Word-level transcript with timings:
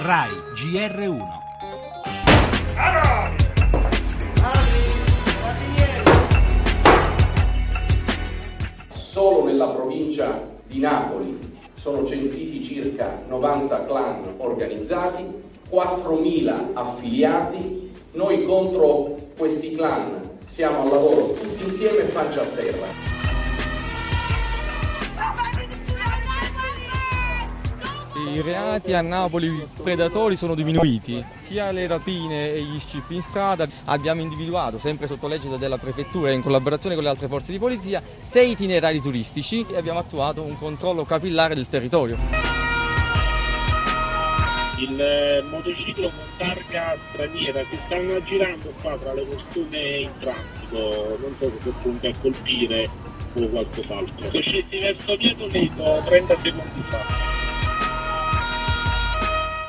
RAI 0.00 0.30
GR1. 0.54 1.26
Solo 8.90 9.44
nella 9.44 9.66
provincia 9.70 10.46
di 10.68 10.78
Napoli 10.78 11.56
sono 11.74 12.06
censiti 12.06 12.62
circa 12.62 13.24
90 13.26 13.86
clan 13.86 14.34
organizzati, 14.36 15.24
4.000 15.68 16.70
affiliati. 16.74 17.92
Noi 18.12 18.44
contro 18.44 19.16
questi 19.36 19.74
clan 19.74 20.38
siamo 20.46 20.82
al 20.82 20.90
lavoro 20.90 21.32
tutti 21.32 21.64
insieme 21.64 22.04
faccia 22.04 22.42
a 22.42 22.46
terra. 22.46 23.17
Reati 28.48 28.94
a 28.94 29.02
Napoli 29.02 29.66
predatori 29.82 30.36
sono 30.36 30.54
diminuiti, 30.54 31.22
sia 31.38 31.70
le 31.70 31.86
rapine 31.86 32.54
e 32.54 32.62
gli 32.62 32.78
scippi 32.80 33.14
in 33.14 33.22
strada. 33.22 33.68
Abbiamo 33.84 34.22
individuato, 34.22 34.78
sempre 34.78 35.06
sotto 35.06 35.28
legge 35.28 35.56
della 35.58 35.76
prefettura 35.76 36.30
e 36.30 36.34
in 36.34 36.42
collaborazione 36.42 36.94
con 36.94 37.04
le 37.04 37.10
altre 37.10 37.28
forze 37.28 37.52
di 37.52 37.58
polizia, 37.58 38.02
sei 38.22 38.52
itinerari 38.52 39.00
turistici 39.00 39.66
e 39.70 39.76
abbiamo 39.76 39.98
attuato 39.98 40.42
un 40.42 40.56
controllo 40.58 41.04
capillare 41.04 41.54
del 41.54 41.68
territorio. 41.68 42.16
Il 44.78 45.44
motociclo 45.50 46.08
con 46.08 46.24
targa 46.36 46.96
straniera 47.10 47.60
si 47.68 47.78
stanno 47.84 48.14
aggirando 48.14 48.72
qua 48.80 48.96
tra 48.96 49.12
le 49.12 49.22
persone 49.22 49.78
in 49.98 50.10
transito, 50.18 51.18
non 51.20 51.34
so 51.38 51.52
se 51.62 51.72
punto 51.82 52.06
a 52.06 52.12
colpire 52.20 52.88
o 53.34 53.48
qualcos'altro. 53.48 54.26
Sono 54.30 54.40
scesi 54.40 54.78
verso 54.78 55.16
via 55.16 55.34
Toledo 55.34 56.02
30 56.06 56.36
secondi 56.40 56.82
fa. 56.88 57.37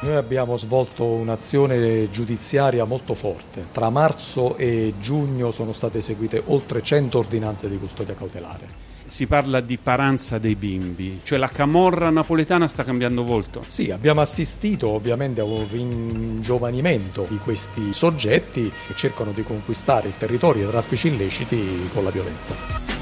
Noi 0.02 0.16
abbiamo 0.16 0.56
svolto 0.56 1.04
un'azione 1.04 2.10
giudiziaria 2.10 2.86
molto 2.86 3.14
forte. 3.14 3.66
Tra 3.74 3.90
marzo 3.90 4.56
e 4.56 4.94
giugno 5.02 5.52
sono 5.52 5.74
state 5.74 5.98
eseguite 5.98 6.42
oltre 6.46 6.82
100 6.82 7.18
ordinanze 7.18 7.68
di 7.68 7.78
custodia 7.78 8.16
cautelare. 8.16 8.88
Si 9.08 9.28
parla 9.28 9.60
di 9.60 9.78
paranza 9.78 10.38
dei 10.38 10.56
bimbi, 10.56 11.20
cioè 11.24 11.38
la 11.38 11.50
camorra 11.50 12.10
napoletana 12.12 12.68
sta 12.68 12.86
cambiando 12.86 13.26
volto. 13.26 13.66
Sì, 13.68 13.92
abbiamo 13.92 14.22
assistito 14.22 14.88
ovviamente 14.88 15.42
a 15.42 15.44
un 15.44 15.68
ringiovanimento 15.70 17.26
di 17.28 17.38
questi 17.38 17.92
soggetti 17.92 18.72
che 18.88 18.94
cercano 18.96 19.32
di 19.32 19.44
conquistare 19.44 20.08
il 20.08 20.16
territorio 20.16 20.62
dei 20.62 20.72
traffici 20.72 21.10
illeciti 21.10 21.90
con 21.92 22.06
la 22.06 22.12
violenza. 22.12 22.99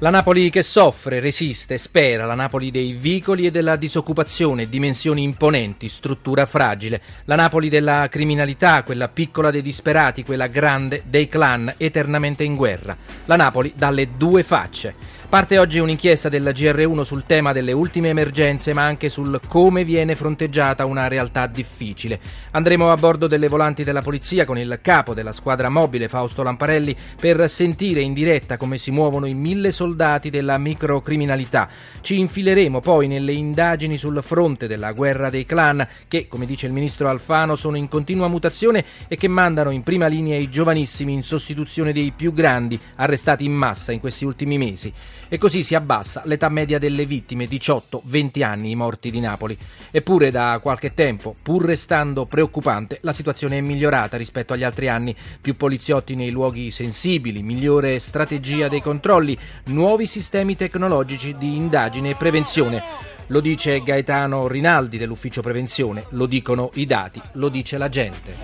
La 0.00 0.10
Napoli 0.10 0.48
che 0.48 0.62
soffre, 0.62 1.18
resiste, 1.18 1.76
spera, 1.76 2.24
la 2.24 2.36
Napoli 2.36 2.70
dei 2.70 2.92
vicoli 2.92 3.46
e 3.46 3.50
della 3.50 3.74
disoccupazione, 3.74 4.68
dimensioni 4.68 5.24
imponenti, 5.24 5.88
struttura 5.88 6.46
fragile, 6.46 7.02
la 7.24 7.34
Napoli 7.34 7.68
della 7.68 8.06
criminalità, 8.08 8.84
quella 8.84 9.08
piccola 9.08 9.50
dei 9.50 9.60
disperati, 9.60 10.22
quella 10.22 10.46
grande 10.46 11.02
dei 11.04 11.26
clan 11.26 11.74
eternamente 11.76 12.44
in 12.44 12.54
guerra, 12.54 12.96
la 13.24 13.34
Napoli 13.34 13.72
dalle 13.74 14.10
due 14.16 14.44
facce. 14.44 14.94
Parte 15.28 15.58
oggi 15.58 15.78
un'inchiesta 15.78 16.30
della 16.30 16.52
GR1 16.52 17.02
sul 17.02 17.24
tema 17.26 17.52
delle 17.52 17.72
ultime 17.72 18.08
emergenze, 18.08 18.72
ma 18.72 18.86
anche 18.86 19.10
sul 19.10 19.38
come 19.46 19.84
viene 19.84 20.14
fronteggiata 20.14 20.86
una 20.86 21.06
realtà 21.06 21.46
difficile. 21.46 22.18
Andremo 22.52 22.90
a 22.90 22.96
bordo 22.96 23.26
delle 23.26 23.46
volanti 23.46 23.84
della 23.84 24.00
polizia 24.00 24.46
con 24.46 24.56
il 24.56 24.78
capo 24.80 25.12
della 25.12 25.32
squadra 25.32 25.68
mobile 25.68 26.08
Fausto 26.08 26.42
Lamparelli 26.42 26.96
per 27.20 27.46
sentire 27.50 28.00
in 28.00 28.14
diretta 28.14 28.56
come 28.56 28.78
si 28.78 28.90
muovono 28.90 29.26
i 29.26 29.34
mille 29.34 29.70
soldati 29.70 30.30
della 30.30 30.56
microcriminalità. 30.56 31.68
Ci 32.00 32.18
infileremo 32.18 32.80
poi 32.80 33.06
nelle 33.06 33.34
indagini 33.34 33.98
sul 33.98 34.22
fronte 34.22 34.66
della 34.66 34.92
guerra 34.92 35.28
dei 35.28 35.44
clan 35.44 35.86
che, 36.08 36.26
come 36.26 36.46
dice 36.46 36.66
il 36.66 36.72
ministro 36.72 37.06
Alfano, 37.06 37.54
sono 37.54 37.76
in 37.76 37.88
continua 37.88 38.28
mutazione 38.28 38.82
e 39.06 39.16
che 39.18 39.28
mandano 39.28 39.72
in 39.72 39.82
prima 39.82 40.06
linea 40.06 40.38
i 40.38 40.48
giovanissimi 40.48 41.12
in 41.12 41.22
sostituzione 41.22 41.92
dei 41.92 42.14
più 42.16 42.32
grandi 42.32 42.80
arrestati 42.96 43.44
in 43.44 43.52
massa 43.52 43.92
in 43.92 44.00
questi 44.00 44.24
ultimi 44.24 44.56
mesi 44.56 44.90
e 45.28 45.38
così 45.38 45.62
si 45.62 45.74
abbassa 45.74 46.22
l'età 46.24 46.48
media 46.48 46.78
delle 46.78 47.06
vittime, 47.06 47.46
18-20 47.46 48.44
anni 48.44 48.70
i 48.70 48.74
morti 48.74 49.10
di 49.10 49.20
Napoli. 49.20 49.56
Eppure 49.90 50.30
da 50.30 50.58
qualche 50.62 50.94
tempo, 50.94 51.34
pur 51.42 51.64
restando 51.64 52.24
preoccupante, 52.24 52.98
la 53.02 53.12
situazione 53.12 53.58
è 53.58 53.60
migliorata 53.60 54.16
rispetto 54.16 54.52
agli 54.52 54.64
altri 54.64 54.88
anni, 54.88 55.16
più 55.40 55.56
poliziotti 55.56 56.14
nei 56.14 56.30
luoghi 56.30 56.70
sensibili, 56.70 57.42
migliore 57.42 57.98
strategia 57.98 58.68
dei 58.68 58.82
controlli, 58.82 59.36
nuovi 59.64 60.06
sistemi 60.06 60.56
tecnologici 60.56 61.36
di 61.36 61.56
indagine 61.56 62.10
e 62.10 62.14
prevenzione. 62.14 62.82
Lo 63.30 63.40
dice 63.40 63.82
Gaetano 63.82 64.48
Rinaldi 64.48 64.96
dell'ufficio 64.96 65.42
prevenzione, 65.42 66.06
lo 66.10 66.24
dicono 66.24 66.70
i 66.74 66.86
dati, 66.86 67.20
lo 67.32 67.50
dice 67.50 67.76
la 67.76 67.90
gente. 67.90 68.36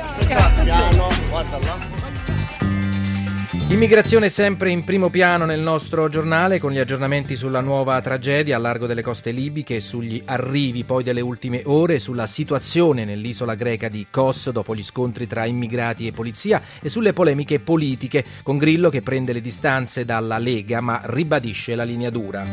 Immigrazione 3.75 4.29
sempre 4.31 4.71
in 4.71 4.85
primo 4.85 5.09
piano 5.09 5.47
nel 5.47 5.59
nostro 5.59 6.09
giornale 6.09 6.61
con 6.61 6.71
gli 6.71 6.79
aggiornamenti 6.79 7.35
sulla 7.35 7.61
nuova 7.61 8.01
tragedia 8.01 8.55
al 8.55 8.63
largo 8.63 8.87
delle 8.87 9.03
coste 9.03 9.33
libiche, 9.33 9.81
sugli 9.81 10.23
arrivi 10.27 10.85
poi 10.85 11.03
delle 11.03 11.21
ultime 11.21 11.61
ore, 11.65 11.99
sulla 11.99 12.29
situazione 12.29 13.05
nell'isola 13.05 13.57
greca 13.57 13.89
di 13.89 14.07
Kos 14.09 14.51
dopo 14.51 14.77
gli 14.77 14.85
scontri 14.85 15.27
tra 15.27 15.45
immigrati 15.45 16.07
e 16.07 16.13
polizia 16.13 16.63
e 16.81 16.89
sulle 16.89 17.13
polemiche 17.13 17.59
politiche 17.59 18.25
con 18.45 18.59
Grillo 18.59 18.91
che 18.91 19.03
prende 19.03 19.33
le 19.33 19.41
distanze 19.41 20.05
dalla 20.05 20.39
Lega 20.39 20.81
ma 20.81 21.01
ribadisce 21.07 21.75
la 21.75 21.83
linea 21.83 22.11
dura. 22.11 22.45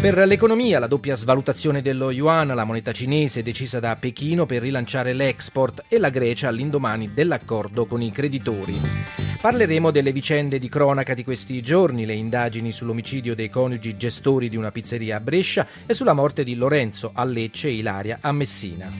Per 0.00 0.16
l'economia 0.16 0.78
la 0.78 0.86
doppia 0.86 1.16
svalutazione 1.16 1.82
dello 1.82 2.12
yuan, 2.12 2.46
la 2.46 2.64
moneta 2.64 2.92
cinese 2.92 3.42
decisa 3.42 3.80
da 3.80 3.96
Pechino 3.96 4.46
per 4.46 4.62
rilanciare 4.62 5.12
l'export 5.12 5.82
e 5.88 5.98
la 5.98 6.10
Grecia 6.10 6.46
all'indomani 6.46 7.12
dell'accordo 7.12 7.86
con 7.86 8.00
i 8.00 8.12
creditori. 8.12 9.25
Parleremo 9.40 9.90
delle 9.90 10.12
vicende 10.12 10.58
di 10.58 10.68
cronaca 10.68 11.14
di 11.14 11.22
questi 11.22 11.62
giorni, 11.62 12.06
le 12.06 12.14
indagini 12.14 12.72
sull'omicidio 12.72 13.34
dei 13.34 13.48
coniugi 13.48 13.96
gestori 13.96 14.48
di 14.48 14.56
una 14.56 14.72
pizzeria 14.72 15.16
a 15.16 15.20
Brescia 15.20 15.66
e 15.86 15.94
sulla 15.94 16.14
morte 16.14 16.42
di 16.42 16.56
Lorenzo 16.56 17.10
a 17.14 17.24
Lecce 17.24 17.68
e 17.68 17.74
Ilaria 17.74 18.18
a 18.20 18.32
Messina. 18.32 18.90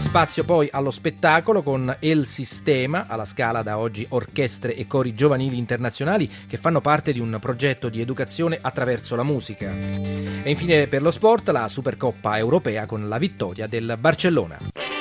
Spazio 0.00 0.44
poi 0.44 0.68
allo 0.72 0.90
spettacolo 0.90 1.62
con 1.62 1.94
El 2.00 2.26
Sistema, 2.26 3.06
alla 3.06 3.24
scala 3.24 3.62
da 3.62 3.78
oggi 3.78 4.04
orchestre 4.08 4.74
e 4.74 4.86
cori 4.86 5.14
giovanili 5.14 5.58
internazionali 5.58 6.28
che 6.48 6.56
fanno 6.56 6.80
parte 6.80 7.12
di 7.12 7.20
un 7.20 7.36
progetto 7.40 7.88
di 7.88 8.00
educazione 8.00 8.58
attraverso 8.60 9.14
la 9.14 9.22
musica. 9.22 9.70
E 9.70 10.50
infine 10.50 10.88
per 10.88 11.02
lo 11.02 11.10
sport 11.10 11.50
la 11.50 11.68
Supercoppa 11.68 12.38
europea 12.38 12.86
con 12.86 13.08
la 13.08 13.18
vittoria 13.18 13.66
del 13.66 13.96
Barcellona. 14.00 14.91